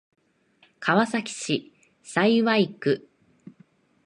[0.79, 3.07] 川崎市幸区